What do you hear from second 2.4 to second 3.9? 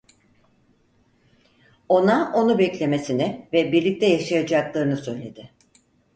beklemesini ve